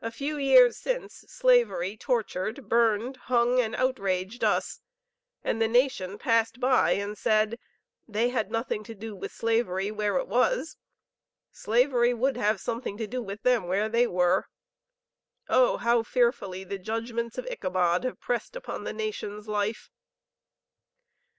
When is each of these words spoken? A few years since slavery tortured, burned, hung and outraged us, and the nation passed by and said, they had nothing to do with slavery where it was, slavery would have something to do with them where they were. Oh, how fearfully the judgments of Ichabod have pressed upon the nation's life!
A 0.00 0.10
few 0.10 0.38
years 0.38 0.78
since 0.78 1.26
slavery 1.28 1.98
tortured, 1.98 2.66
burned, 2.66 3.18
hung 3.28 3.60
and 3.60 3.74
outraged 3.74 4.42
us, 4.42 4.80
and 5.44 5.60
the 5.60 5.68
nation 5.68 6.16
passed 6.16 6.58
by 6.60 6.92
and 6.92 7.18
said, 7.18 7.58
they 8.08 8.30
had 8.30 8.50
nothing 8.50 8.82
to 8.84 8.94
do 8.94 9.14
with 9.14 9.32
slavery 9.32 9.90
where 9.90 10.16
it 10.16 10.28
was, 10.28 10.78
slavery 11.52 12.14
would 12.14 12.38
have 12.38 12.58
something 12.58 12.96
to 12.96 13.06
do 13.06 13.20
with 13.22 13.42
them 13.42 13.66
where 13.68 13.90
they 13.90 14.06
were. 14.06 14.46
Oh, 15.46 15.76
how 15.76 16.02
fearfully 16.02 16.64
the 16.64 16.78
judgments 16.78 17.36
of 17.36 17.46
Ichabod 17.46 18.04
have 18.04 18.18
pressed 18.18 18.56
upon 18.56 18.84
the 18.84 18.94
nation's 18.94 19.46
life! 19.46 19.90